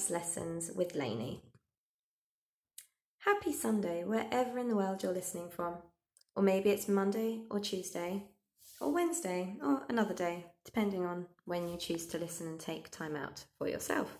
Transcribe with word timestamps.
Life's 0.00 0.10
Lessons 0.10 0.70
with 0.74 0.94
Laney. 0.94 1.42
Happy 3.18 3.52
Sunday, 3.52 4.02
wherever 4.02 4.58
in 4.58 4.70
the 4.70 4.74
world 4.74 5.02
you're 5.02 5.12
listening 5.12 5.50
from. 5.50 5.74
Or 6.34 6.42
maybe 6.42 6.70
it's 6.70 6.88
Monday 6.88 7.42
or 7.50 7.60
Tuesday 7.60 8.22
or 8.80 8.94
Wednesday 8.94 9.56
or 9.62 9.82
another 9.90 10.14
day, 10.14 10.46
depending 10.64 11.04
on 11.04 11.26
when 11.44 11.68
you 11.68 11.76
choose 11.76 12.06
to 12.06 12.18
listen 12.18 12.46
and 12.46 12.58
take 12.58 12.90
time 12.90 13.14
out 13.14 13.44
for 13.58 13.68
yourself. 13.68 14.16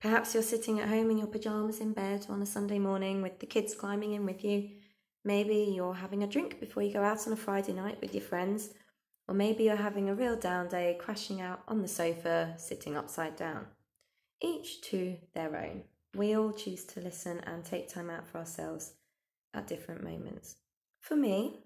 Perhaps 0.00 0.32
you're 0.32 0.42
sitting 0.42 0.80
at 0.80 0.88
home 0.88 1.10
in 1.10 1.18
your 1.18 1.26
pyjamas 1.26 1.80
in 1.80 1.92
bed 1.92 2.24
on 2.30 2.40
a 2.40 2.46
Sunday 2.46 2.78
morning 2.78 3.20
with 3.20 3.40
the 3.40 3.46
kids 3.46 3.74
climbing 3.74 4.14
in 4.14 4.24
with 4.24 4.42
you. 4.42 4.70
Maybe 5.22 5.70
you're 5.76 5.92
having 5.92 6.22
a 6.22 6.26
drink 6.26 6.60
before 6.60 6.82
you 6.82 6.94
go 6.94 7.02
out 7.02 7.26
on 7.26 7.34
a 7.34 7.36
Friday 7.36 7.74
night 7.74 7.98
with 8.00 8.14
your 8.14 8.24
friends. 8.24 8.70
Or 9.28 9.34
maybe 9.34 9.64
you're 9.64 9.76
having 9.76 10.08
a 10.08 10.14
real 10.14 10.36
down 10.36 10.68
day, 10.68 10.96
crashing 10.98 11.42
out 11.42 11.60
on 11.68 11.82
the 11.82 11.88
sofa, 11.88 12.54
sitting 12.56 12.96
upside 12.96 13.36
down. 13.36 13.66
Each 14.40 14.80
to 14.82 15.16
their 15.34 15.56
own. 15.56 15.82
We 16.14 16.36
all 16.36 16.52
choose 16.52 16.84
to 16.86 17.00
listen 17.00 17.40
and 17.40 17.64
take 17.64 17.88
time 17.88 18.08
out 18.08 18.26
for 18.26 18.38
ourselves 18.38 18.92
at 19.52 19.66
different 19.66 20.02
moments. 20.02 20.56
For 21.00 21.16
me, 21.16 21.64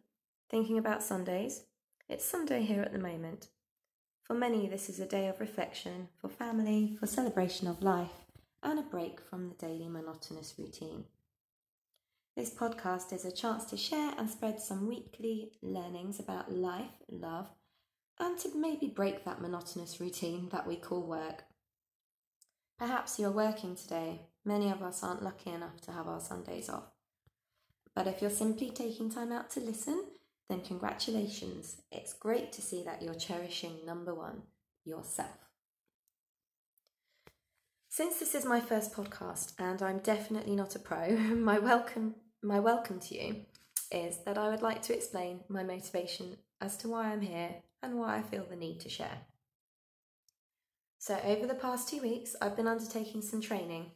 thinking 0.51 0.79
about 0.79 1.03
Sundays, 1.03 1.65
it's 2.09 2.25
Sunday 2.25 2.63
here 2.63 2.83
at 2.83 2.93
the 2.93 2.99
moment. 2.99 3.49
For 4.25 4.35
many, 4.35 4.69
this 4.69 4.89
is 4.89 5.01
a 5.01 5.07
day 5.07 5.29
of 5.29 5.41
reflection, 5.41 6.09
for 6.21 6.29
family, 6.29 6.97
for 6.99 7.07
celebration 7.07 7.67
of 7.67 7.83
life, 7.83 8.27
and 8.63 8.79
a 8.79 8.83
break 8.83 9.21
from 9.21 9.49
the 9.49 9.55
daily 9.55 9.89
monotonous 9.89 10.55
routine. 10.59 11.05
This 12.37 12.55
podcast 12.55 13.13
is 13.13 13.27
a 13.27 13.33
chance 13.33 13.67
to 13.67 13.77
share 13.77 14.15
and 14.17 14.31
spread 14.31 14.59
some 14.59 14.89
weekly 14.89 15.53
learnings 15.61 16.19
about 16.19 16.51
life, 16.51 17.03
love, 17.11 17.51
and 18.19 18.39
to 18.39 18.51
maybe 18.57 18.87
break 18.87 19.25
that 19.25 19.43
monotonous 19.43 20.01
routine 20.01 20.49
that 20.51 20.67
we 20.67 20.77
call 20.77 21.03
work. 21.03 21.45
Perhaps 22.83 23.21
you're 23.21 23.31
working 23.31 23.77
today. 23.77 24.23
Many 24.45 24.69
of 24.69 24.83
us 24.83 25.05
aren't 25.05 25.23
lucky 25.23 25.51
enough 25.51 25.81
to 25.83 25.93
have 25.93 26.09
our 26.09 26.19
Sundays 26.19 26.69
off. 26.69 26.91
But 27.95 28.09
if 28.09 28.21
you're 28.21 28.29
simply 28.29 28.71
taking 28.71 29.09
time 29.09 29.31
out 29.31 29.51
to 29.51 29.61
listen, 29.61 30.03
then 30.49 30.63
congratulations. 30.63 31.77
It's 31.93 32.13
great 32.13 32.51
to 32.55 32.61
see 32.61 32.83
that 32.83 33.01
you're 33.01 33.15
cherishing 33.15 33.87
number 33.87 34.13
one, 34.13 34.43
yourself. 34.85 35.29
Since 37.89 38.19
this 38.19 38.35
is 38.35 38.45
my 38.45 38.59
first 38.59 38.93
podcast 38.93 39.53
and 39.61 39.81
I'm 39.81 40.01
definitely 40.01 40.57
not 40.57 40.75
a 40.75 40.81
pro, 40.81 41.11
my 41.17 41.61
welcome 41.61 42.17
my 42.43 42.59
welcome 42.59 42.99
to 42.99 43.15
you 43.15 43.47
is 43.93 44.19
that 44.25 44.39
I 44.39 44.49
would 44.49 44.63
like 44.63 44.83
to 44.83 44.93
explain 44.93 45.45
my 45.49 45.63
motivation 45.63 46.37
as 46.61 46.77
to 46.79 46.89
why 46.89 47.13
I'm 47.13 47.21
here 47.21 47.55
and 47.81 48.01
why 48.01 48.17
I 48.17 48.23
feel 48.23 48.45
the 48.51 48.57
need 48.57 48.81
to 48.81 48.89
share. 48.89 49.21
So, 51.03 51.19
over 51.25 51.49
the 51.49 51.55
past 51.57 51.89
two 51.89 52.01
weeks, 52.01 52.37
I've 52.41 52.55
been 52.55 52.69
undertaking 52.69 53.23
some 53.23 53.41
training. 53.41 53.91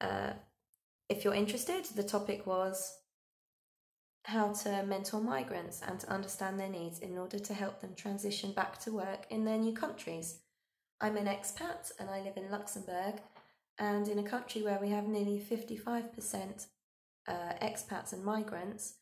Uh, 0.00 0.34
if 1.08 1.24
you're 1.24 1.34
interested, 1.34 1.84
the 1.96 2.04
topic 2.04 2.46
was 2.46 2.96
how 4.26 4.52
to 4.52 4.84
mentor 4.84 5.20
migrants 5.20 5.82
and 5.84 5.98
to 5.98 6.08
understand 6.08 6.60
their 6.60 6.68
needs 6.68 7.00
in 7.00 7.18
order 7.18 7.40
to 7.40 7.54
help 7.54 7.80
them 7.80 7.96
transition 7.96 8.52
back 8.52 8.78
to 8.82 8.92
work 8.92 9.26
in 9.30 9.44
their 9.44 9.58
new 9.58 9.74
countries. 9.74 10.42
I'm 11.00 11.16
an 11.16 11.26
expat 11.26 11.90
and 11.98 12.08
I 12.08 12.20
live 12.20 12.36
in 12.36 12.48
Luxembourg, 12.52 13.20
and 13.80 14.06
in 14.06 14.20
a 14.20 14.30
country 14.30 14.62
where 14.62 14.78
we 14.80 14.90
have 14.90 15.08
nearly 15.08 15.40
55% 15.40 16.66
uh, 17.26 17.32
expats 17.62 18.12
and 18.12 18.24
migrants, 18.24 18.94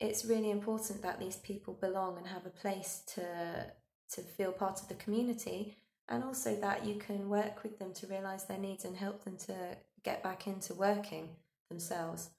it's 0.00 0.24
really 0.24 0.50
important 0.50 1.00
that 1.02 1.20
these 1.20 1.36
people 1.36 1.74
belong 1.74 2.18
and 2.18 2.26
have 2.26 2.44
a 2.44 2.50
place 2.50 3.04
to 3.14 3.72
to 4.14 4.20
feel 4.20 4.52
part 4.52 4.78
of 4.82 4.88
the 4.88 4.94
community 4.94 5.78
and 6.08 6.24
also 6.24 6.56
that 6.56 6.84
you 6.84 6.96
can 6.96 7.28
work 7.28 7.62
with 7.62 7.78
them 7.78 7.92
to 7.94 8.06
realize 8.06 8.44
their 8.44 8.58
needs 8.58 8.84
and 8.84 8.96
help 8.96 9.24
them 9.24 9.36
to 9.36 9.76
get 10.02 10.22
back 10.22 10.46
into 10.46 10.74
working 10.74 11.28
themselves. 11.68 12.30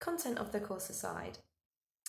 Content 0.00 0.38
of 0.38 0.52
the 0.52 0.60
course 0.60 0.90
aside, 0.90 1.38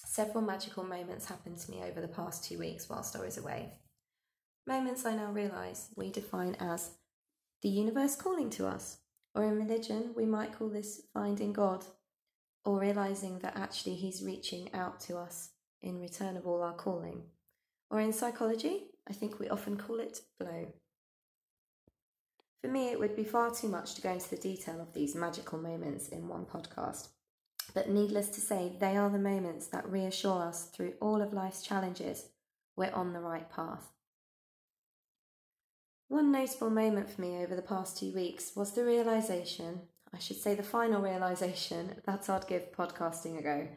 several 0.05 0.43
magical 0.43 0.83
moments 0.83 1.25
happened 1.25 1.57
to 1.57 1.71
me 1.71 1.83
over 1.83 2.01
the 2.01 2.07
past 2.07 2.43
two 2.43 2.57
weeks 2.57 2.89
whilst 2.89 3.15
I 3.15 3.19
was 3.19 3.37
away. 3.37 3.73
Moments 4.67 5.05
I 5.05 5.15
now 5.15 5.31
realise 5.31 5.89
we 5.95 6.09
define 6.09 6.55
as 6.59 6.91
the 7.61 7.69
universe 7.69 8.15
calling 8.15 8.49
to 8.51 8.67
us, 8.67 8.97
or 9.33 9.43
in 9.43 9.57
religion, 9.57 10.11
we 10.15 10.25
might 10.25 10.57
call 10.57 10.69
this 10.69 11.01
finding 11.13 11.53
God, 11.53 11.85
or 12.63 12.79
realising 12.79 13.39
that 13.39 13.57
actually 13.57 13.95
He's 13.95 14.23
reaching 14.23 14.73
out 14.73 14.99
to 15.01 15.17
us 15.17 15.51
in 15.81 15.99
return 15.99 16.35
of 16.35 16.47
all 16.47 16.63
our 16.63 16.73
calling. 16.73 17.23
Or 17.91 17.99
in 17.99 18.11
psychology, 18.11 18.87
I 19.07 19.13
think 19.13 19.39
we 19.39 19.49
often 19.49 19.77
call 19.77 19.99
it 19.99 20.19
flow. 20.37 20.67
For 22.61 22.67
me, 22.67 22.89
it 22.89 22.99
would 22.99 23.15
be 23.15 23.23
far 23.23 23.51
too 23.53 23.67
much 23.67 23.93
to 23.95 24.01
go 24.01 24.11
into 24.11 24.29
the 24.29 24.37
detail 24.37 24.81
of 24.81 24.93
these 24.93 25.15
magical 25.15 25.59
moments 25.59 26.07
in 26.07 26.27
one 26.27 26.45
podcast. 26.45 27.09
But 27.73 27.89
needless 27.89 28.29
to 28.29 28.41
say, 28.41 28.73
they 28.79 28.97
are 28.97 29.09
the 29.09 29.19
moments 29.19 29.67
that 29.67 29.87
reassure 29.87 30.41
us 30.41 30.65
through 30.65 30.93
all 30.99 31.21
of 31.21 31.33
life's 31.33 31.61
challenges 31.61 32.29
we're 32.75 32.91
on 32.91 33.13
the 33.13 33.19
right 33.19 33.49
path. 33.49 33.91
One 36.07 36.31
notable 36.31 36.69
moment 36.69 37.09
for 37.09 37.21
me 37.21 37.37
over 37.37 37.55
the 37.55 37.61
past 37.61 37.97
two 37.97 38.13
weeks 38.13 38.55
was 38.55 38.71
the 38.71 38.85
realization, 38.85 39.81
I 40.13 40.19
should 40.19 40.37
say 40.37 40.55
the 40.55 40.63
final 40.63 41.01
realization, 41.01 42.01
that 42.05 42.29
I'd 42.29 42.47
give 42.47 42.71
podcasting 42.71 43.39
a 43.39 43.41
go. 43.41 43.67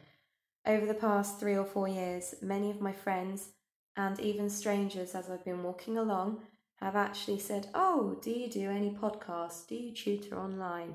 Over 0.67 0.87
the 0.87 0.95
past 0.95 1.41
three 1.41 1.57
or 1.57 1.65
four 1.65 1.89
years, 1.89 2.35
many 2.43 2.71
of 2.71 2.81
my 2.81 2.93
friends 2.93 3.51
and 3.99 4.21
even 4.21 4.49
strangers, 4.49 5.17
as 5.17 5.29
I've 5.29 5.45
been 5.45 5.65
walking 5.65 5.99
along, 5.99 6.43
have 6.77 6.95
actually 6.95 7.41
said, 7.41 7.67
Oh, 7.75 8.17
do 8.23 8.31
you 8.31 8.49
do 8.49 8.71
any 8.71 8.91
podcasts? 8.91 9.67
Do 9.67 9.75
you 9.75 9.93
tutor 9.93 10.39
online? 10.39 10.95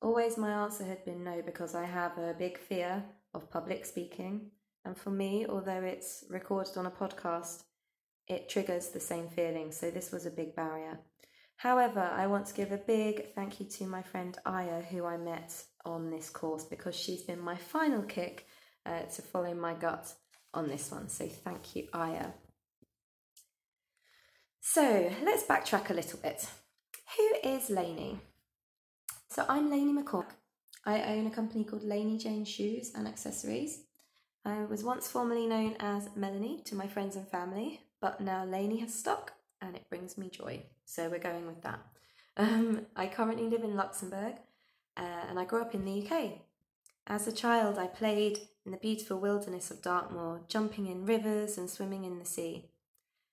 Always 0.00 0.38
my 0.38 0.50
answer 0.50 0.84
had 0.84 1.04
been 1.04 1.22
no 1.22 1.42
because 1.44 1.74
I 1.74 1.84
have 1.84 2.16
a 2.16 2.34
big 2.36 2.58
fear 2.58 3.04
of 3.34 3.50
public 3.50 3.84
speaking. 3.84 4.50
And 4.86 4.96
for 4.96 5.10
me, 5.10 5.44
although 5.46 5.82
it's 5.82 6.24
recorded 6.30 6.78
on 6.78 6.86
a 6.86 6.90
podcast, 6.90 7.64
it 8.26 8.48
triggers 8.48 8.88
the 8.88 8.98
same 8.98 9.28
feeling. 9.28 9.70
So 9.70 9.90
this 9.90 10.10
was 10.10 10.24
a 10.24 10.30
big 10.30 10.56
barrier. 10.56 11.00
However, 11.56 12.00
I 12.00 12.26
want 12.28 12.46
to 12.46 12.54
give 12.54 12.72
a 12.72 12.78
big 12.78 13.34
thank 13.34 13.60
you 13.60 13.66
to 13.66 13.84
my 13.84 14.02
friend 14.02 14.38
Aya, 14.46 14.80
who 14.80 15.04
I 15.04 15.18
met 15.18 15.52
on 15.84 16.10
this 16.10 16.30
course, 16.30 16.64
because 16.64 16.96
she's 16.96 17.24
been 17.24 17.38
my 17.38 17.56
final 17.56 18.02
kick 18.02 18.46
uh, 18.86 19.02
to 19.02 19.20
follow 19.20 19.54
my 19.54 19.74
gut 19.74 20.14
on 20.54 20.68
this 20.68 20.90
one. 20.90 21.08
So 21.08 21.26
thank 21.26 21.74
you, 21.74 21.88
Aya. 21.92 22.28
So 24.60 25.10
let's 25.24 25.44
backtrack 25.44 25.90
a 25.90 25.94
little 25.94 26.18
bit. 26.18 26.46
Who 27.16 27.48
is 27.48 27.68
Laney? 27.68 28.20
So 29.28 29.44
I'm 29.48 29.70
Laney 29.70 29.92
McCork. 29.92 30.30
I 30.84 31.02
own 31.02 31.26
a 31.26 31.30
company 31.30 31.64
called 31.64 31.84
Laney 31.84 32.18
Jane 32.18 32.44
Shoes 32.44 32.92
and 32.94 33.06
Accessories. 33.06 33.84
I 34.44 34.64
was 34.64 34.82
once 34.82 35.08
formerly 35.08 35.46
known 35.46 35.76
as 35.78 36.08
Melanie 36.16 36.62
to 36.64 36.74
my 36.74 36.88
friends 36.88 37.16
and 37.16 37.28
family, 37.28 37.80
but 38.00 38.20
now 38.20 38.44
Laney 38.44 38.78
has 38.80 38.92
stuck 38.94 39.32
and 39.60 39.76
it 39.76 39.88
brings 39.88 40.18
me 40.18 40.28
joy. 40.28 40.62
So 40.84 41.08
we're 41.08 41.18
going 41.18 41.46
with 41.46 41.62
that. 41.62 41.80
Um, 42.36 42.86
I 42.96 43.06
currently 43.06 43.48
live 43.48 43.62
in 43.62 43.76
Luxembourg 43.76 44.34
uh, 44.96 45.24
and 45.28 45.38
I 45.38 45.44
grew 45.44 45.62
up 45.62 45.74
in 45.74 45.84
the 45.84 46.06
UK. 46.06 46.32
As 47.06 47.26
a 47.26 47.32
child, 47.32 47.78
I 47.78 47.86
played 47.86 48.38
in 48.64 48.72
the 48.72 48.78
beautiful 48.78 49.18
wilderness 49.18 49.70
of 49.70 49.82
Dartmoor, 49.82 50.42
jumping 50.48 50.86
in 50.86 51.06
rivers 51.06 51.58
and 51.58 51.68
swimming 51.68 52.04
in 52.04 52.18
the 52.18 52.24
sea. 52.24 52.66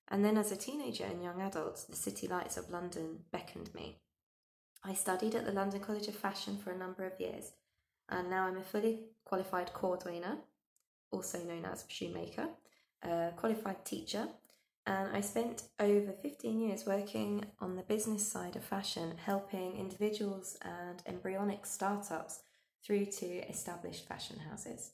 And 0.07 0.25
then 0.25 0.37
as 0.37 0.51
a 0.51 0.57
teenager 0.57 1.05
and 1.05 1.21
young 1.21 1.41
adult, 1.41 1.85
the 1.89 1.95
city 1.95 2.27
lights 2.27 2.57
of 2.57 2.71
London 2.71 3.19
beckoned 3.31 3.73
me. 3.75 3.99
I 4.83 4.93
studied 4.93 5.35
at 5.35 5.45
the 5.45 5.51
London 5.51 5.81
College 5.81 6.07
of 6.07 6.15
Fashion 6.15 6.57
for 6.57 6.71
a 6.71 6.77
number 6.77 7.05
of 7.05 7.19
years, 7.19 7.51
and 8.07 8.29
now 8.29 8.45
I'm 8.45 8.57
a 8.57 8.63
fully 8.63 9.01
qualified 9.25 9.71
cordwainer, 9.73 10.37
also 11.11 11.39
known 11.43 11.65
as 11.65 11.85
shoemaker, 11.87 12.47
a 13.03 13.31
qualified 13.35 13.85
teacher, 13.85 14.27
and 14.87 15.15
I 15.15 15.21
spent 15.21 15.63
over 15.79 16.13
15 16.13 16.59
years 16.59 16.85
working 16.85 17.45
on 17.59 17.75
the 17.75 17.83
business 17.83 18.27
side 18.27 18.55
of 18.55 18.63
fashion, 18.63 19.13
helping 19.23 19.77
individuals 19.77 20.57
and 20.63 21.03
embryonic 21.05 21.67
startups 21.67 22.39
through 22.83 23.05
to 23.05 23.25
established 23.47 24.07
fashion 24.07 24.39
houses. 24.49 24.91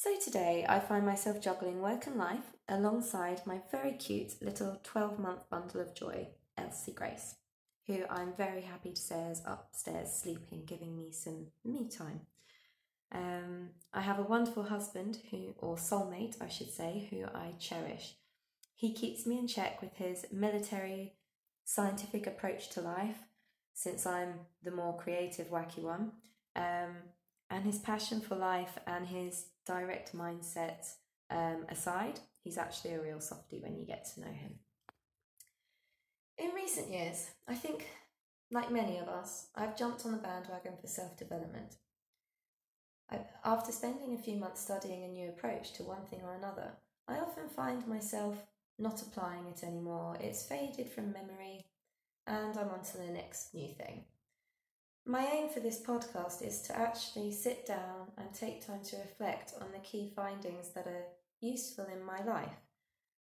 So 0.00 0.14
today 0.16 0.64
I 0.68 0.78
find 0.78 1.04
myself 1.04 1.40
juggling 1.40 1.82
work 1.82 2.06
and 2.06 2.16
life 2.16 2.52
alongside 2.68 3.44
my 3.44 3.60
very 3.72 3.94
cute 3.94 4.40
little 4.40 4.80
12 4.84 5.18
month 5.18 5.50
bundle 5.50 5.80
of 5.80 5.92
joy, 5.92 6.28
Elsie 6.56 6.92
Grace 6.92 7.34
who 7.88 8.04
I'm 8.08 8.34
very 8.36 8.60
happy 8.60 8.92
to 8.92 9.00
say 9.00 9.18
is 9.30 9.42
upstairs 9.44 10.12
sleeping, 10.12 10.64
giving 10.66 10.94
me 10.96 11.10
some 11.10 11.46
me 11.64 11.88
time. 11.88 12.20
Um, 13.10 13.70
I 13.94 14.02
have 14.02 14.18
a 14.18 14.30
wonderful 14.34 14.64
husband 14.64 15.18
who, 15.30 15.54
or 15.56 15.76
soulmate, 15.76 16.36
I 16.40 16.48
should 16.48 16.70
say, 16.70 17.08
who 17.10 17.24
I 17.24 17.54
cherish. 17.58 18.14
He 18.76 18.92
keeps 18.92 19.26
me 19.26 19.38
in 19.38 19.48
check 19.48 19.80
with 19.80 19.94
his 19.94 20.26
military, 20.30 21.14
scientific 21.64 22.26
approach 22.26 22.68
to 22.70 22.82
life, 22.82 23.16
since 23.72 24.04
I'm 24.04 24.34
the 24.62 24.70
more 24.70 24.96
creative, 24.96 25.48
wacky 25.48 25.82
one, 25.82 26.12
um, 26.54 26.96
and 27.50 27.64
his 27.64 27.78
passion 27.78 28.20
for 28.20 28.36
life 28.36 28.78
and 28.86 29.06
his 29.06 29.46
direct 29.66 30.14
mindset 30.16 30.86
um, 31.30 31.66
aside, 31.68 32.20
he's 32.42 32.58
actually 32.58 32.94
a 32.94 33.02
real 33.02 33.20
softie 33.20 33.60
when 33.60 33.76
you 33.76 33.86
get 33.86 34.06
to 34.14 34.20
know 34.20 34.32
him. 34.32 34.54
In 36.38 36.50
recent 36.54 36.90
years, 36.90 37.30
I 37.46 37.54
think 37.54 37.86
like 38.50 38.70
many 38.70 38.98
of 38.98 39.08
us, 39.08 39.48
I've 39.54 39.76
jumped 39.76 40.06
on 40.06 40.12
the 40.12 40.18
bandwagon 40.18 40.74
for 40.80 40.86
self 40.86 41.16
development. 41.16 41.76
After 43.44 43.72
spending 43.72 44.14
a 44.14 44.22
few 44.22 44.36
months 44.36 44.60
studying 44.60 45.04
a 45.04 45.08
new 45.08 45.30
approach 45.30 45.72
to 45.74 45.82
one 45.82 46.04
thing 46.10 46.20
or 46.22 46.34
another, 46.34 46.72
I 47.06 47.18
often 47.18 47.48
find 47.48 47.86
myself 47.86 48.36
not 48.78 49.00
applying 49.00 49.46
it 49.46 49.64
anymore. 49.64 50.18
It's 50.20 50.46
faded 50.46 50.88
from 50.88 51.12
memory, 51.12 51.66
and 52.26 52.56
I'm 52.56 52.68
on 52.68 52.82
to 52.82 52.98
the 52.98 53.12
next 53.12 53.54
new 53.54 53.68
thing. 53.68 54.04
My 55.10 55.24
aim 55.24 55.48
for 55.48 55.60
this 55.60 55.80
podcast 55.80 56.46
is 56.46 56.60
to 56.64 56.78
actually 56.78 57.32
sit 57.32 57.64
down 57.64 58.12
and 58.18 58.28
take 58.34 58.66
time 58.66 58.82
to 58.90 58.98
reflect 58.98 59.54
on 59.58 59.68
the 59.72 59.78
key 59.78 60.12
findings 60.14 60.68
that 60.74 60.86
are 60.86 61.06
useful 61.40 61.86
in 61.90 62.04
my 62.04 62.22
life. 62.24 62.60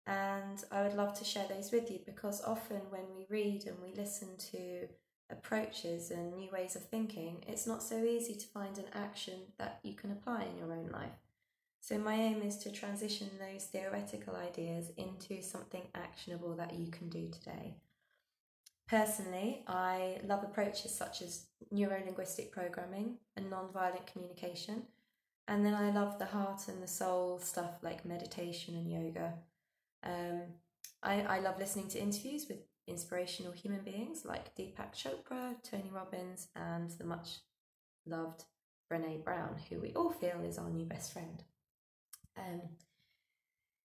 And 0.05 0.65
I 0.73 0.83
would 0.83 0.95
love 0.95 1.17
to 1.21 1.25
share 1.25 1.47
those 1.49 1.71
with 1.71 1.89
you 1.89 2.01
because 2.05 2.43
often 2.43 2.81
when 2.91 3.05
we 3.17 3.25
read 3.29 3.69
and 3.69 3.77
we 3.81 3.95
listen 3.95 4.31
to 4.51 4.89
approaches 5.31 6.11
and 6.11 6.35
new 6.35 6.51
ways 6.51 6.75
of 6.75 6.83
thinking, 6.83 7.45
it's 7.47 7.69
not 7.69 7.85
so 7.85 8.03
easy 8.03 8.35
to 8.35 8.47
find 8.49 8.77
an 8.77 8.91
action 8.93 9.39
that 9.59 9.79
you 9.85 9.95
can 9.95 10.11
apply 10.11 10.47
in 10.47 10.59
your 10.59 10.73
own 10.73 10.91
life. 10.91 11.21
So, 11.81 11.99
my 11.99 12.15
aim 12.15 12.43
is 12.43 12.59
to 12.59 12.73
transition 12.73 13.31
those 13.39 13.67
theoretical 13.67 14.35
ideas 14.35 14.91
into 14.97 15.41
something 15.41 15.83
actionable 15.95 16.57
that 16.57 16.75
you 16.75 16.89
can 16.91 17.09
do 17.09 17.29
today. 17.29 17.77
Personally, 18.91 19.63
I 19.69 20.19
love 20.25 20.43
approaches 20.43 20.93
such 20.93 21.23
as 21.23 21.47
neuro 21.71 22.03
linguistic 22.05 22.51
programming 22.51 23.19
and 23.37 23.49
non-violent 23.49 24.05
communication. 24.09 24.83
And 25.47 25.65
then 25.65 25.75
I 25.75 25.93
love 25.93 26.19
the 26.19 26.25
heart 26.25 26.67
and 26.67 26.83
the 26.83 26.89
soul 26.89 27.39
stuff 27.39 27.79
like 27.83 28.05
meditation 28.05 28.75
and 28.75 28.91
yoga. 28.91 29.35
Um, 30.03 30.41
I, 31.05 31.21
I 31.21 31.39
love 31.39 31.61
listening 31.61 31.87
to 31.91 32.03
interviews 32.03 32.47
with 32.49 32.59
inspirational 32.89 33.53
human 33.53 33.83
beings 33.83 34.25
like 34.25 34.57
Deepak 34.57 34.93
Chopra, 34.93 35.55
Tony 35.63 35.91
Robbins, 35.95 36.49
and 36.57 36.91
the 36.91 37.05
much 37.05 37.39
loved 38.07 38.43
Brene 38.91 39.23
Brown, 39.23 39.55
who 39.69 39.79
we 39.79 39.93
all 39.95 40.11
feel 40.11 40.41
is 40.45 40.59
our 40.59 40.69
new 40.69 40.85
best 40.85 41.13
friend. 41.13 41.45
Um, 42.37 42.63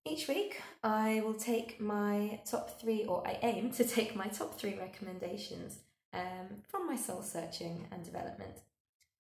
each 0.05 0.29
week, 0.29 0.61
I 0.83 1.23
will 1.25 1.35
take 1.35 1.81
my 1.81 2.41
top 2.45 2.81
three, 2.81 3.05
or 3.05 3.27
I 3.27 3.39
aim 3.43 3.71
to 3.73 3.85
take 3.85 4.17
my 4.17 4.27
top 4.27 4.59
three 4.59 4.75
recommendations 4.75 5.79
um, 6.13 6.63
from 6.69 6.87
my 6.87 6.97
soul 6.97 7.23
searching 7.23 7.87
and 7.93 8.05
development. 8.05 8.61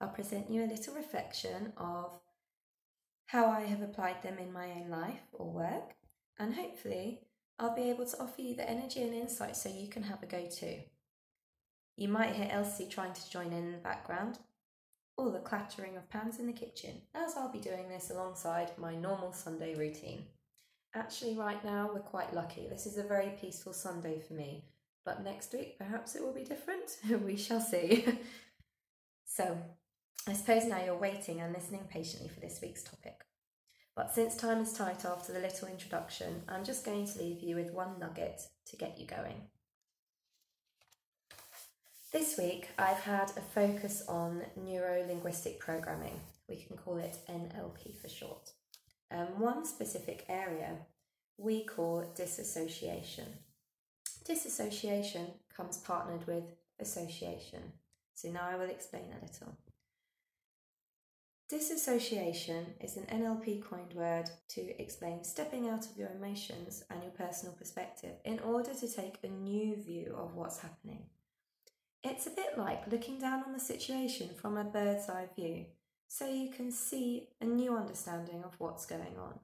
I'll 0.00 0.08
present 0.08 0.50
you 0.50 0.64
a 0.64 0.67
little 0.67 0.94
reflection 0.94 1.73
of 1.76 2.11
how 3.26 3.46
I 3.46 3.62
have 3.62 3.81
applied 3.81 4.23
them 4.23 4.38
in 4.38 4.52
my 4.52 4.70
own 4.73 4.90
life 4.90 5.23
or 5.32 5.46
work, 5.46 5.94
and 6.38 6.55
hopefully, 6.55 7.20
I'll 7.58 7.76
be 7.76 7.88
able 7.90 8.06
to 8.06 8.20
offer 8.20 8.43
you 8.43 8.56
the 8.56 8.69
energy 8.69 9.02
and 9.02 9.14
insight 9.14 9.56
so 9.56 9.69
you 9.69 9.88
can 9.88 10.02
have 10.02 10.23
a 10.23 10.26
go 10.26 10.46
too. 10.46 10.81
You 11.96 12.08
might 12.08 12.35
hear 12.35 12.49
Elsie 12.50 12.88
trying 12.90 13.12
to 13.12 13.31
join 13.31 13.52
in 13.52 13.64
in 13.64 13.73
the 13.73 13.78
background, 13.78 14.40
or 15.17 15.31
the 15.31 15.38
clattering 15.38 15.96
of 15.96 16.11
pans 16.11 16.40
in 16.40 16.46
the 16.46 16.52
kitchen, 16.52 17.02
as 17.14 17.37
I'll 17.37 17.52
be 17.52 17.61
doing 17.61 17.88
this 17.88 18.11
alongside 18.11 18.73
my 18.76 18.96
normal 18.96 19.32
Sunday 19.32 19.75
routine. 19.76 20.25
Actually, 20.94 21.34
right 21.34 21.64
now, 21.64 21.90
we're 21.92 22.00
quite 22.00 22.34
lucky. 22.34 22.66
This 22.68 22.84
is 22.84 22.98
a 22.98 23.02
very 23.02 23.30
peaceful 23.40 23.72
Sunday 23.72 24.20
for 24.20 24.34
me. 24.34 24.64
But 25.06 25.24
next 25.24 25.52
week, 25.52 25.78
perhaps 25.78 26.14
it 26.14 26.22
will 26.22 26.34
be 26.34 26.44
different. 26.44 26.98
we 27.24 27.36
shall 27.36 27.60
see. 27.60 28.06
so, 29.24 29.56
I 30.28 30.34
suppose 30.34 30.66
now 30.66 30.84
you're 30.84 30.98
waiting 30.98 31.40
and 31.40 31.54
listening 31.54 31.88
patiently 31.88 32.28
for 32.28 32.40
this 32.40 32.60
week's 32.60 32.82
topic. 32.82 33.24
But 33.96 34.14
since 34.14 34.36
time 34.36 34.60
is 34.60 34.72
tight 34.74 35.04
after 35.04 35.32
the 35.32 35.40
little 35.40 35.68
introduction, 35.68 36.42
I'm 36.46 36.64
just 36.64 36.84
going 36.84 37.06
to 37.06 37.18
leave 37.18 37.42
you 37.42 37.56
with 37.56 37.72
one 37.72 37.98
nugget 37.98 38.42
to 38.66 38.76
get 38.76 38.98
you 38.98 39.06
going. 39.06 39.48
This 42.12 42.36
week, 42.36 42.68
I've 42.78 43.00
had 43.00 43.32
a 43.36 43.40
focus 43.40 44.04
on 44.08 44.42
neuro 44.56 45.06
linguistic 45.06 45.58
programming. 45.58 46.20
We 46.48 46.56
can 46.56 46.76
call 46.76 46.98
it 46.98 47.16
NLP 47.28 47.98
for 48.00 48.08
short 48.08 48.50
um, 49.12 49.41
one 49.41 49.64
specific 49.64 50.25
area 50.29 50.76
we 51.38 51.64
call 51.64 52.12
disassociation. 52.14 53.26
Disassociation 54.25 55.26
comes 55.55 55.79
partnered 55.79 56.26
with 56.26 56.44
association. 56.81 57.61
So 58.14 58.29
now 58.31 58.49
I 58.50 58.56
will 58.56 58.70
explain 58.70 59.05
a 59.11 59.25
little. 59.25 59.56
Disassociation 61.49 62.64
is 62.81 62.97
an 62.97 63.05
NLP 63.12 63.62
coined 63.62 63.93
word 63.93 64.31
to 64.49 64.81
explain 64.81 65.23
stepping 65.23 65.69
out 65.69 65.85
of 65.85 65.97
your 65.99 66.09
emotions 66.17 66.85
and 66.88 67.03
your 67.03 67.12
personal 67.12 67.55
perspective 67.55 68.12
in 68.25 68.38
order 68.38 68.73
to 68.73 68.88
take 68.88 69.17
a 69.23 69.29
new 69.29 69.76
view 69.76 70.14
of 70.17 70.35
what's 70.35 70.61
happening. 70.61 71.03
It's 72.03 72.26
a 72.26 72.31
bit 72.31 72.56
like 72.56 72.91
looking 72.91 73.19
down 73.19 73.44
on 73.44 73.53
the 73.53 73.61
situation 73.61 74.31
from 74.35 74.56
a 74.56 74.64
bird's 74.64 75.11
eye 75.11 75.29
view 75.37 75.67
so 76.12 76.29
you 76.29 76.50
can 76.50 76.70
see 76.70 77.26
a 77.41 77.47
new 77.47 77.75
understanding 77.75 78.44
of 78.44 78.53
what's 78.59 78.85
going 78.85 79.17
on. 79.19 79.41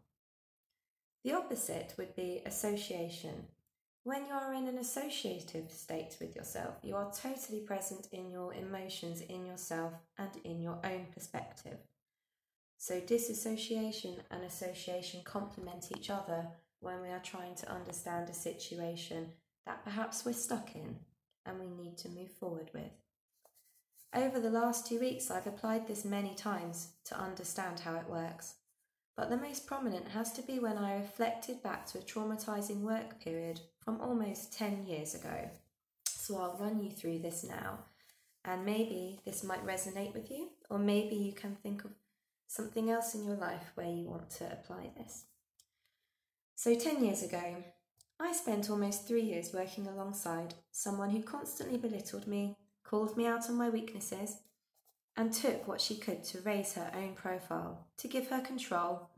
The 1.25 1.32
opposite 1.32 1.94
would 1.97 2.15
be 2.15 2.43
association. 2.44 3.47
When 4.05 4.26
you 4.26 4.35
are 4.35 4.53
in 4.53 4.69
an 4.69 4.76
associative 4.76 5.70
state 5.70 6.19
with 6.20 6.37
yourself, 6.37 6.75
you 6.82 6.94
are 6.94 7.11
totally 7.11 7.61
present 7.61 8.09
in 8.12 8.31
your 8.31 8.53
emotions, 8.53 9.23
in 9.23 9.47
yourself, 9.47 9.94
and 10.19 10.29
in 10.44 10.61
your 10.61 10.79
own 10.85 11.06
perspective. 11.15 11.79
So, 12.76 13.00
disassociation 13.00 14.17
and 14.31 14.44
association 14.44 15.23
complement 15.25 15.91
each 15.97 16.11
other 16.11 16.49
when 16.81 17.00
we 17.00 17.09
are 17.09 17.23
trying 17.25 17.55
to 17.56 17.73
understand 17.73 18.29
a 18.29 18.35
situation 18.35 19.29
that 19.65 19.85
perhaps 19.85 20.26
we're 20.26 20.35
stuck 20.35 20.75
in 20.75 20.97
and 21.47 21.59
we 21.59 21.82
need 21.82 21.97
to 21.97 22.11
move 22.11 22.31
forward 22.31 22.70
with. 22.75 22.93
Over 24.14 24.40
the 24.40 24.50
last 24.50 24.87
two 24.87 25.00
weeks, 25.00 25.31
I've 25.31 25.46
applied 25.46 25.87
this 25.87 26.05
many 26.05 26.34
times 26.34 26.93
to 27.05 27.20
understand 27.20 27.81
how 27.81 27.96
it 27.96 28.08
works. 28.08 28.55
But 29.16 29.28
the 29.28 29.37
most 29.37 29.66
prominent 29.66 30.08
has 30.08 30.32
to 30.32 30.43
be 30.43 30.58
when 30.58 30.78
I 30.78 30.94
reflected 30.94 31.62
back 31.62 31.87
to 31.87 31.99
a 31.99 32.02
traumatizing 32.02 32.81
work 32.81 33.20
period 33.22 33.60
from 33.84 34.00
almost 34.00 34.56
10 34.56 34.86
years 34.86 35.15
ago. 35.15 35.50
So 36.06 36.38
I'll 36.38 36.56
run 36.58 36.82
you 36.82 36.91
through 36.91 37.19
this 37.19 37.44
now. 37.44 37.81
And 38.44 38.65
maybe 38.65 39.20
this 39.27 39.44
might 39.44 39.67
resonate 39.67 40.15
with 40.15 40.31
you, 40.31 40.50
or 40.70 40.79
maybe 40.79 41.17
you 41.17 41.32
can 41.32 41.56
think 41.56 41.84
of 41.84 41.91
something 42.46 42.91
else 42.91 43.15
in 43.15 43.27
your 43.27 43.36
life 43.36 43.72
where 43.74 43.91
you 43.91 44.06
want 44.06 44.31
to 44.31 44.50
apply 44.50 44.91
this. 44.96 45.24
So, 46.55 46.74
10 46.74 47.05
years 47.05 47.22
ago, 47.22 47.56
I 48.19 48.32
spent 48.32 48.70
almost 48.70 49.06
three 49.06 49.22
years 49.22 49.53
working 49.53 49.86
alongside 49.86 50.55
someone 50.72 51.10
who 51.10 51.22
constantly 51.22 51.77
belittled 51.77 52.27
me, 52.27 52.56
called 52.88 53.16
me 53.16 53.26
out 53.26 53.48
on 53.48 53.56
my 53.56 53.68
weaknesses, 53.68 54.38
and 55.16 55.32
took 55.32 55.66
what 55.66 55.80
she 55.80 55.96
could 55.96 56.24
to 56.24 56.40
raise 56.40 56.74
her 56.74 56.90
own 56.94 57.14
profile, 57.14 57.86
to 57.98 58.08
give 58.08 58.28
her 58.28 58.40
control. 58.40 59.10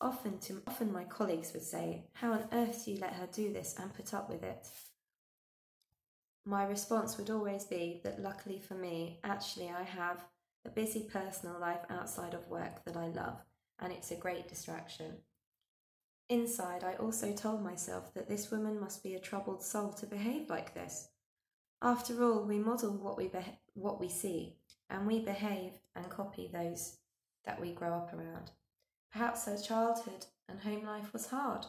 Often, 0.00 0.38
to, 0.38 0.62
often 0.66 0.92
my 0.92 1.04
colleagues 1.04 1.52
would 1.52 1.62
say, 1.62 2.04
How 2.14 2.32
on 2.32 2.48
earth 2.52 2.84
do 2.84 2.92
you 2.92 2.98
let 2.98 3.14
her 3.14 3.28
do 3.30 3.52
this 3.52 3.74
and 3.78 3.94
put 3.94 4.14
up 4.14 4.30
with 4.30 4.42
it? 4.42 4.66
My 6.44 6.64
response 6.64 7.18
would 7.18 7.30
always 7.30 7.64
be 7.64 8.00
that 8.04 8.22
luckily 8.22 8.58
for 8.58 8.74
me, 8.74 9.18
actually, 9.22 9.68
I 9.68 9.82
have 9.82 10.24
a 10.64 10.70
busy 10.70 11.00
personal 11.12 11.60
life 11.60 11.84
outside 11.90 12.32
of 12.32 12.48
work 12.48 12.84
that 12.84 12.96
I 12.96 13.08
love, 13.08 13.38
and 13.80 13.92
it's 13.92 14.10
a 14.10 14.16
great 14.16 14.48
distraction. 14.48 15.18
Inside, 16.30 16.84
I 16.84 16.94
also 16.94 17.32
told 17.32 17.62
myself 17.62 18.14
that 18.14 18.28
this 18.28 18.50
woman 18.50 18.80
must 18.80 19.02
be 19.02 19.14
a 19.14 19.20
troubled 19.20 19.62
soul 19.62 19.92
to 19.94 20.06
behave 20.06 20.48
like 20.48 20.74
this. 20.74 21.08
After 21.80 22.24
all, 22.24 22.42
we 22.42 22.58
model 22.58 22.90
what 22.90 23.16
we, 23.16 23.28
be- 23.28 23.58
what 23.74 24.00
we 24.00 24.08
see, 24.08 24.56
and 24.90 25.06
we 25.06 25.20
behave 25.20 25.72
and 25.94 26.08
copy 26.10 26.50
those 26.52 26.96
that 27.44 27.60
we 27.60 27.72
grow 27.72 27.94
up 27.94 28.12
around. 28.12 28.50
Perhaps 29.12 29.46
her 29.46 29.58
childhood 29.58 30.26
and 30.48 30.60
home 30.60 30.84
life 30.84 31.12
was 31.12 31.26
hard. 31.26 31.66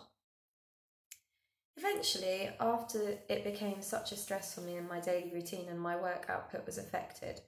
Eventually, 1.77 2.49
after 2.59 3.17
it 3.29 3.43
became 3.43 3.81
such 3.81 4.11
a 4.11 4.17
stress 4.17 4.53
for 4.53 4.61
me 4.61 4.75
in 4.75 4.87
my 4.87 4.99
daily 4.99 5.31
routine 5.33 5.67
and 5.69 5.79
my 5.79 5.95
work 5.95 6.25
output 6.27 6.65
was 6.65 6.77
affected, 6.77 7.39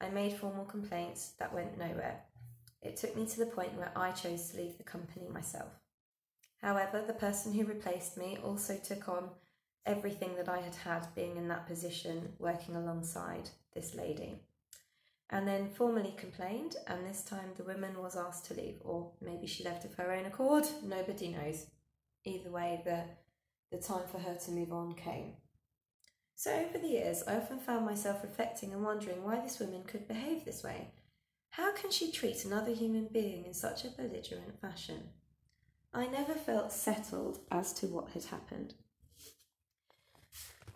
I 0.00 0.10
made 0.10 0.34
formal 0.34 0.66
complaints 0.66 1.32
that 1.38 1.54
went 1.54 1.78
nowhere. 1.78 2.20
It 2.82 2.96
took 2.96 3.16
me 3.16 3.26
to 3.26 3.38
the 3.38 3.46
point 3.46 3.76
where 3.76 3.90
I 3.96 4.10
chose 4.10 4.50
to 4.50 4.58
leave 4.58 4.76
the 4.76 4.84
company 4.84 5.26
myself. 5.32 5.72
However, 6.60 7.02
the 7.06 7.14
person 7.14 7.54
who 7.54 7.64
replaced 7.64 8.18
me 8.18 8.38
also 8.44 8.76
took 8.76 9.08
on 9.08 9.30
everything 9.86 10.36
that 10.36 10.48
I 10.48 10.60
had 10.60 10.74
had 10.74 11.06
being 11.14 11.36
in 11.36 11.48
that 11.48 11.66
position, 11.66 12.32
working 12.38 12.76
alongside 12.76 13.50
this 13.74 13.94
lady. 13.94 14.40
And 15.30 15.46
then 15.46 15.68
formally 15.68 16.14
complained, 16.16 16.76
and 16.86 17.06
this 17.06 17.22
time 17.22 17.50
the 17.56 17.64
woman 17.64 18.00
was 18.00 18.16
asked 18.16 18.46
to 18.46 18.54
leave, 18.54 18.76
or 18.82 19.12
maybe 19.20 19.46
she 19.46 19.64
left 19.64 19.84
of 19.84 19.94
her 19.94 20.12
own 20.12 20.24
accord, 20.24 20.64
nobody 20.82 21.28
knows. 21.28 21.66
Either 22.24 22.50
way, 22.50 22.82
the, 22.84 23.02
the 23.70 23.82
time 23.82 24.06
for 24.10 24.18
her 24.18 24.34
to 24.34 24.50
move 24.50 24.72
on 24.72 24.94
came. 24.94 25.34
So, 26.34 26.52
over 26.52 26.78
the 26.78 26.88
years, 26.88 27.24
I 27.26 27.36
often 27.36 27.58
found 27.58 27.84
myself 27.84 28.22
reflecting 28.22 28.72
and 28.72 28.84
wondering 28.84 29.24
why 29.24 29.40
this 29.40 29.58
woman 29.58 29.82
could 29.84 30.06
behave 30.06 30.44
this 30.44 30.62
way. 30.62 30.92
How 31.50 31.72
can 31.72 31.90
she 31.90 32.12
treat 32.12 32.44
another 32.44 32.72
human 32.72 33.08
being 33.12 33.44
in 33.44 33.54
such 33.54 33.84
a 33.84 33.90
belligerent 33.90 34.60
fashion? 34.60 35.10
I 35.92 36.06
never 36.06 36.34
felt 36.34 36.72
settled 36.72 37.40
as 37.50 37.72
to 37.74 37.86
what 37.86 38.10
had 38.10 38.24
happened. 38.24 38.74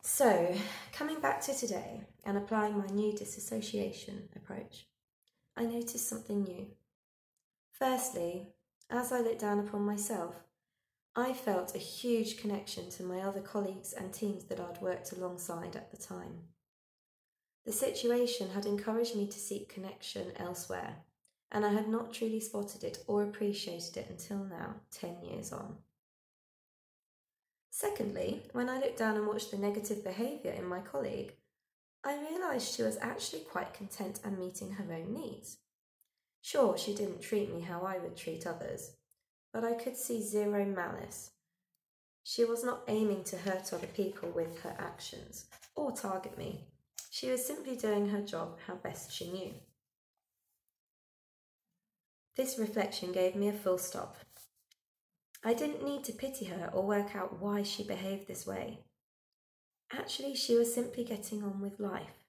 So 0.04 0.52
coming 0.92 1.20
back 1.20 1.40
to 1.42 1.54
today 1.54 2.02
and 2.24 2.36
applying 2.36 2.76
my 2.76 2.86
new 2.86 3.12
disassociation 3.12 4.28
approach, 4.34 4.88
I 5.56 5.64
noticed 5.64 6.08
something 6.08 6.42
new. 6.42 6.66
Firstly, 7.70 8.48
as 8.90 9.12
I 9.12 9.20
looked 9.20 9.40
down 9.40 9.60
upon 9.60 9.82
myself, 9.82 10.34
I 11.14 11.32
felt 11.32 11.76
a 11.76 11.78
huge 11.78 12.38
connection 12.38 12.90
to 12.90 13.04
my 13.04 13.20
other 13.20 13.40
colleagues 13.40 13.92
and 13.92 14.12
teams 14.12 14.44
that 14.44 14.58
I'd 14.58 14.82
worked 14.82 15.12
alongside 15.12 15.76
at 15.76 15.92
the 15.92 15.96
time. 15.96 16.48
The 17.64 17.72
situation 17.72 18.50
had 18.50 18.66
encouraged 18.66 19.14
me 19.14 19.28
to 19.28 19.38
seek 19.38 19.72
connection 19.72 20.32
elsewhere, 20.36 20.96
and 21.52 21.64
I 21.64 21.72
had 21.72 21.86
not 21.86 22.12
truly 22.12 22.40
spotted 22.40 22.82
it 22.82 23.04
or 23.06 23.22
appreciated 23.22 23.96
it 23.98 24.10
until 24.10 24.44
now, 24.44 24.80
10 24.90 25.22
years 25.22 25.52
on. 25.52 25.76
Secondly, 27.74 28.42
when 28.52 28.68
I 28.68 28.78
looked 28.78 28.98
down 28.98 29.16
and 29.16 29.26
watched 29.26 29.50
the 29.50 29.56
negative 29.56 30.04
behaviour 30.04 30.52
in 30.52 30.66
my 30.66 30.80
colleague, 30.80 31.32
I 32.04 32.18
realised 32.18 32.70
she 32.70 32.82
was 32.82 32.98
actually 33.00 33.40
quite 33.40 33.72
content 33.72 34.20
and 34.22 34.38
meeting 34.38 34.72
her 34.72 34.92
own 34.92 35.14
needs. 35.14 35.56
Sure, 36.42 36.76
she 36.76 36.94
didn't 36.94 37.22
treat 37.22 37.52
me 37.52 37.62
how 37.62 37.80
I 37.80 37.96
would 37.96 38.14
treat 38.14 38.46
others, 38.46 38.96
but 39.54 39.64
I 39.64 39.72
could 39.72 39.96
see 39.96 40.20
zero 40.20 40.66
malice. 40.66 41.30
She 42.22 42.44
was 42.44 42.62
not 42.62 42.82
aiming 42.88 43.24
to 43.24 43.38
hurt 43.38 43.72
other 43.72 43.86
people 43.86 44.28
with 44.28 44.60
her 44.60 44.76
actions 44.78 45.46
or 45.74 45.92
target 45.92 46.36
me. 46.36 46.66
She 47.10 47.30
was 47.30 47.44
simply 47.44 47.76
doing 47.76 48.10
her 48.10 48.20
job 48.20 48.58
how 48.66 48.74
best 48.74 49.10
she 49.10 49.32
knew. 49.32 49.54
This 52.36 52.58
reflection 52.58 53.12
gave 53.12 53.34
me 53.34 53.48
a 53.48 53.52
full 53.52 53.78
stop 53.78 54.16
I 55.44 55.54
didn't 55.54 55.84
need 55.84 56.04
to 56.04 56.12
pity 56.12 56.44
her 56.46 56.70
or 56.72 56.86
work 56.86 57.16
out 57.16 57.40
why 57.40 57.62
she 57.62 57.82
behaved 57.82 58.28
this 58.28 58.46
way. 58.46 58.80
Actually, 59.92 60.34
she 60.34 60.56
was 60.56 60.72
simply 60.72 61.04
getting 61.04 61.42
on 61.42 61.60
with 61.60 61.80
life. 61.80 62.24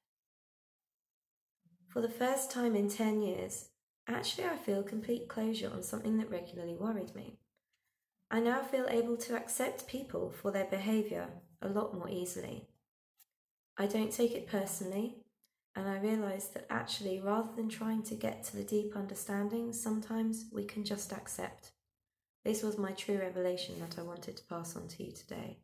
For 1.88 2.02
the 2.02 2.10
first 2.10 2.50
time 2.50 2.76
in 2.76 2.90
10 2.90 3.22
years, 3.22 3.70
actually, 4.08 4.46
I 4.46 4.58
feel 4.58 4.82
complete 4.82 5.28
closure 5.28 5.70
on 5.72 5.84
something 5.84 6.18
that 6.18 6.32
regularly 6.32 6.76
worried 6.76 7.16
me. 7.16 7.38
I 8.32 8.40
now 8.40 8.64
feel 8.64 8.88
able 8.90 9.16
to 9.18 9.36
accept 9.36 9.88
people 9.88 10.32
for 10.32 10.52
their 10.52 10.66
behaviour 10.66 11.28
a 11.62 11.70
lot 11.70 11.94
more 11.94 12.10
easily. 12.10 12.68
I 13.78 13.86
don't 13.86 14.12
take 14.12 14.32
it 14.32 14.48
personally, 14.48 15.18
and 15.76 15.88
I 15.88 16.00
realise 16.00 16.48
that 16.48 16.66
actually, 16.70 17.20
rather 17.20 17.50
than 17.56 17.70
trying 17.70 18.02
to 18.04 18.16
get 18.16 18.44
to 18.46 18.56
the 18.56 18.64
deep 18.64 18.96
understanding, 18.96 19.72
sometimes 19.72 20.46
we 20.52 20.66
can 20.66 20.84
just 20.84 21.14
accept. 21.14 21.74
This 22.44 22.62
was 22.62 22.78
my 22.78 22.92
true 22.92 23.18
revelation 23.18 23.76
that 23.80 23.98
I 23.98 24.04
wanted 24.04 24.36
to 24.38 24.44
pass 24.44 24.76
on 24.76 24.88
to 24.90 25.04
you 25.04 25.12
today. 25.12 25.60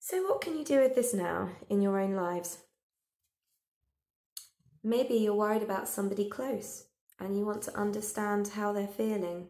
So, 0.00 0.22
what 0.22 0.40
can 0.40 0.58
you 0.58 0.64
do 0.64 0.80
with 0.80 0.94
this 0.94 1.14
now 1.14 1.50
in 1.70 1.80
your 1.80 1.98
own 1.98 2.14
lives? 2.14 2.58
Maybe 4.82 5.14
you're 5.14 5.34
worried 5.34 5.62
about 5.62 5.88
somebody 5.88 6.28
close 6.28 6.84
and 7.18 7.38
you 7.38 7.46
want 7.46 7.62
to 7.62 7.78
understand 7.78 8.48
how 8.48 8.72
they're 8.72 8.86
feeling. 8.86 9.48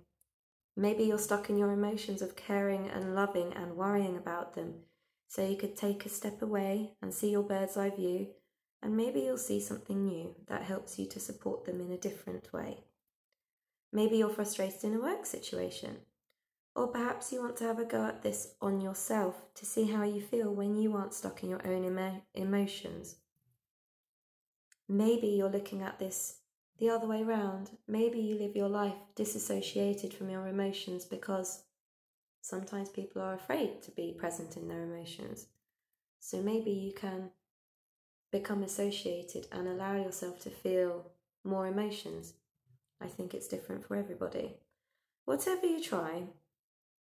Maybe 0.76 1.04
you're 1.04 1.18
stuck 1.18 1.50
in 1.50 1.58
your 1.58 1.72
emotions 1.72 2.22
of 2.22 2.36
caring 2.36 2.88
and 2.88 3.14
loving 3.14 3.52
and 3.52 3.76
worrying 3.76 4.16
about 4.16 4.54
them. 4.54 4.74
So 5.26 5.44
you 5.44 5.56
could 5.56 5.76
take 5.76 6.06
a 6.06 6.08
step 6.08 6.42
away 6.42 6.92
and 7.02 7.12
see 7.12 7.30
your 7.30 7.42
bird's 7.42 7.76
eye 7.76 7.90
view, 7.90 8.28
and 8.80 8.96
maybe 8.96 9.20
you'll 9.20 9.38
see 9.38 9.60
something 9.60 10.04
new 10.04 10.36
that 10.46 10.62
helps 10.62 10.98
you 10.98 11.06
to 11.06 11.18
support 11.18 11.64
them 11.64 11.80
in 11.80 11.90
a 11.90 11.96
different 11.96 12.52
way. 12.52 12.84
Maybe 13.94 14.16
you're 14.16 14.28
frustrated 14.28 14.82
in 14.82 14.94
a 14.94 15.00
work 15.00 15.24
situation. 15.24 15.98
Or 16.74 16.88
perhaps 16.88 17.32
you 17.32 17.40
want 17.40 17.56
to 17.58 17.64
have 17.64 17.78
a 17.78 17.84
go 17.84 18.04
at 18.04 18.22
this 18.22 18.54
on 18.60 18.80
yourself 18.80 19.54
to 19.54 19.64
see 19.64 19.84
how 19.84 20.02
you 20.02 20.20
feel 20.20 20.52
when 20.52 20.74
you 20.74 20.96
aren't 20.96 21.14
stuck 21.14 21.44
in 21.44 21.48
your 21.48 21.64
own 21.64 21.84
emo- 21.84 22.20
emotions. 22.34 23.14
Maybe 24.88 25.28
you're 25.28 25.48
looking 25.48 25.80
at 25.80 26.00
this 26.00 26.38
the 26.78 26.90
other 26.90 27.06
way 27.06 27.22
round. 27.22 27.70
Maybe 27.86 28.18
you 28.18 28.36
live 28.36 28.56
your 28.56 28.68
life 28.68 28.96
disassociated 29.14 30.12
from 30.12 30.28
your 30.28 30.48
emotions 30.48 31.04
because 31.04 31.62
sometimes 32.40 32.88
people 32.88 33.22
are 33.22 33.34
afraid 33.34 33.80
to 33.82 33.92
be 33.92 34.16
present 34.18 34.56
in 34.56 34.66
their 34.66 34.82
emotions. 34.82 35.46
So 36.18 36.42
maybe 36.42 36.72
you 36.72 36.92
can 36.92 37.30
become 38.32 38.64
associated 38.64 39.46
and 39.52 39.68
allow 39.68 39.94
yourself 39.94 40.40
to 40.40 40.50
feel 40.50 41.12
more 41.44 41.68
emotions 41.68 42.32
I 43.04 43.08
think 43.08 43.34
it's 43.34 43.48
different 43.48 43.84
for 43.84 43.96
everybody. 43.96 44.54
Whatever 45.26 45.66
you 45.66 45.82
try, 45.82 46.22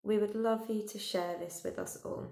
we 0.03 0.17
would 0.17 0.35
love 0.35 0.69
you 0.69 0.85
to 0.89 0.99
share 0.99 1.37
this 1.39 1.61
with 1.63 1.79
us 1.79 1.97
all. 2.03 2.27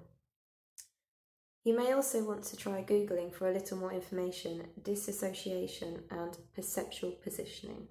You 1.64 1.78
may 1.78 1.94
also 1.94 2.24
want 2.24 2.44
to 2.46 2.58
try 2.58 2.84
Googling 2.84 3.34
for 3.34 3.48
a 3.48 3.54
little 3.54 3.78
more 3.78 3.94
information, 3.94 4.68
disassociation 4.82 6.04
and 6.10 6.38
perceptual 6.54 7.12
positioning, 7.12 7.88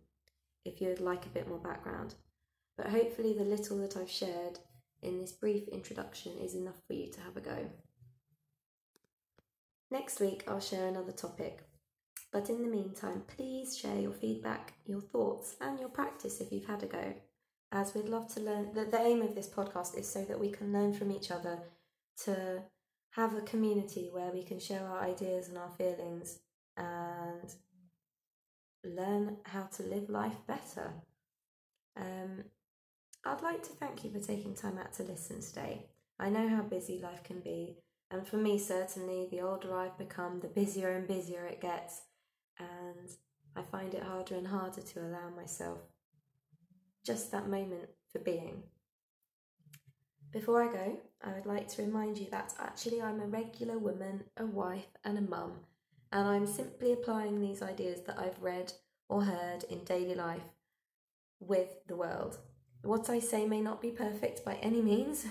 if 0.65 0.81
you 0.81 0.89
would 0.89 1.01
like 1.01 1.25
a 1.25 1.31
bit 1.31 1.49
more 1.49 1.59
background. 1.59 2.15
But 2.77 2.89
hopefully, 2.89 3.33
the 3.33 3.45
little 3.45 3.79
that 3.79 3.97
I've 3.97 4.11
shared 4.11 4.59
in 5.03 5.19
this 5.19 5.33
brief 5.33 5.69
introduction 5.69 6.33
is 6.43 6.55
enough 6.55 6.83
for 6.87 6.95
you 6.95 7.11
to 7.13 7.21
have 7.21 7.37
a 7.37 7.41
go. 7.41 7.71
Next 9.91 10.21
week, 10.21 10.45
I'll 10.47 10.61
share 10.61 10.89
another 10.89 11.13
topic 11.13 11.63
but 12.33 12.49
in 12.49 12.63
the 12.63 12.69
meantime, 12.69 13.23
please 13.27 13.77
share 13.77 13.99
your 13.99 14.13
feedback, 14.13 14.75
your 14.87 15.01
thoughts, 15.01 15.57
and 15.61 15.81
your 15.81 15.89
practice 15.89 16.41
if 16.41 16.53
you've 16.53 16.67
had 16.67 16.83
a 16.83 16.87
go, 16.87 17.15
as 17.73 17.95
we'd 17.95 18.09
love 18.09 18.33
to 18.35 18.41
learn. 18.41 18.73
The, 18.73 18.85
the 18.85 19.01
aim 19.01 19.21
of 19.23 19.35
this 19.35 19.49
podcast 19.49 19.99
is 19.99 20.09
so 20.09 20.25
that 20.25 20.39
we 20.39 20.51
can 20.51 20.73
learn 20.73 20.93
from 20.93 21.11
each 21.11 21.31
other 21.31 21.59
to 22.25 22.63
have 23.11 23.35
a 23.35 23.41
community 23.41 24.11
where 24.13 24.31
we 24.31 24.45
can 24.45 24.61
share 24.61 24.87
our 24.87 25.03
ideas 25.03 25.49
and 25.49 25.59
our 25.59 25.71
feelings 25.71 26.39
and 26.77 27.53
learn 28.85 29.39
how 29.45 29.63
to 29.63 29.83
live 29.83 30.09
life 30.09 30.37
better. 30.47 30.93
Um, 31.97 32.45
I'd 33.25 33.43
like 33.43 33.63
to 33.65 33.71
thank 33.71 34.05
you 34.05 34.11
for 34.11 34.21
taking 34.21 34.55
time 34.55 34.79
out 34.79 34.93
to 34.95 35.03
listen 35.03 35.41
today. 35.41 35.87
I 36.19 36.29
know 36.29 36.49
how 36.49 36.63
busy 36.63 37.01
life 37.03 37.25
can 37.25 37.41
be, 37.41 37.79
and 38.11 38.27
for 38.27 38.37
me, 38.37 38.59
certainly, 38.59 39.29
the 39.31 39.41
older 39.41 39.75
I've 39.77 39.99
become, 39.99 40.41
the 40.41 40.49
busier 40.49 40.91
and 40.91 41.09
busier 41.09 41.45
it 41.47 41.61
gets 41.61 42.03
and 42.99 43.11
I 43.57 43.63
find 43.63 43.95
it 43.95 44.03
harder 44.03 44.37
and 44.37 44.47
harder 44.47 44.81
to 44.81 45.01
allow 45.01 45.31
myself 45.31 45.79
just 47.05 47.33
that 47.33 47.49
moment 47.49 47.89
for 48.13 48.19
being. 48.19 48.63
Before 50.33 50.63
I 50.63 50.73
go, 50.73 50.99
I 51.23 51.33
would 51.33 51.47
like 51.47 51.69
to 51.69 51.83
remind 51.83 52.19
you 52.19 52.29
that 52.31 52.55
actually 52.61 53.03
I'm 53.03 53.21
a 53.21 53.27
regular 53.27 53.79
woman, 53.79 54.25
a 54.37 54.47
wife, 54.47 54.87
and 55.05 55.19
a 55.19 55.23
mum, 55.23 55.55
and 56.13 56.29
I'm 56.29 56.47
simply 56.47 56.93
applying 56.93 57.41
these 57.41 57.63
ideas 57.63 58.03
that 58.03 58.19
I've 58.19 58.41
read 58.41 58.73
or 59.09 59.25
heard 59.25 59.65
in 59.65 59.83
daily 59.85 60.15
life 60.15 60.43
with 61.41 61.87
the 61.89 61.97
world. 61.97 62.39
What 62.83 63.11
I 63.11 63.19
say 63.19 63.47
may 63.47 63.61
not 63.61 63.83
be 63.83 63.91
perfect 63.91 64.45
by 64.45 64.55
any 64.55 64.81
means. 64.81 65.27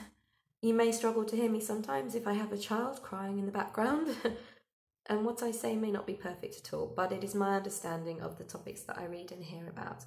You 0.61 0.73
may 0.73 0.91
struggle 0.91 1.23
to 1.23 1.35
hear 1.35 1.49
me 1.49 1.61
sometimes 1.61 2.13
if 2.13 2.27
I 2.27 2.33
have 2.33 2.51
a 2.51 2.57
child 2.57 3.01
crying 3.01 3.39
in 3.39 3.45
the 3.45 3.51
background. 3.51 4.15
And 5.09 5.25
what 5.25 5.41
I 5.41 5.49
say 5.49 5.75
may 5.75 5.89
not 5.89 6.05
be 6.05 6.13
perfect 6.13 6.57
at 6.63 6.73
all, 6.73 6.93
but 6.95 7.11
it 7.11 7.23
is 7.23 7.33
my 7.33 7.55
understanding 7.55 8.21
of 8.21 8.37
the 8.37 8.43
topics 8.43 8.83
that 8.83 8.99
I 8.99 9.05
read 9.05 9.31
and 9.31 9.43
hear 9.43 9.67
about 9.67 10.05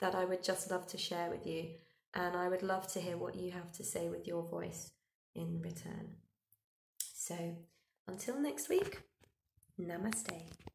that 0.00 0.14
I 0.14 0.24
would 0.24 0.42
just 0.42 0.70
love 0.70 0.86
to 0.88 0.98
share 0.98 1.28
with 1.30 1.46
you. 1.46 1.66
And 2.14 2.34
I 2.34 2.48
would 2.48 2.62
love 2.62 2.90
to 2.94 3.00
hear 3.00 3.18
what 3.18 3.36
you 3.36 3.52
have 3.52 3.70
to 3.72 3.84
say 3.84 4.08
with 4.08 4.26
your 4.26 4.42
voice 4.42 4.92
in 5.34 5.60
return. 5.60 6.16
So 7.14 7.36
until 8.08 8.40
next 8.40 8.70
week, 8.70 9.02
namaste. 9.78 10.69